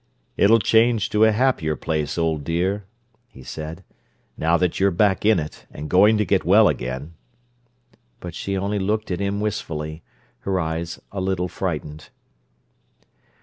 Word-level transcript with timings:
"It'll 0.35 0.57
change 0.57 1.11
to 1.11 1.25
a 1.25 1.31
happier 1.31 1.75
place, 1.75 2.17
old 2.17 2.43
dear," 2.43 2.85
he 3.27 3.43
said, 3.43 3.83
"now 4.35 4.57
that 4.57 4.79
you're 4.79 4.89
back 4.89 5.25
in 5.27 5.37
it, 5.39 5.67
and 5.69 5.91
going 5.91 6.17
to 6.17 6.25
get 6.25 6.43
well 6.43 6.67
again." 6.67 7.13
But 8.19 8.33
she 8.33 8.57
only 8.57 8.79
looked 8.79 9.11
at 9.11 9.19
him 9.19 9.39
wistfully, 9.39 10.01
her 10.39 10.59
eyes 10.59 10.99
a 11.11 11.21
little 11.21 11.47
frightened. 11.47 12.09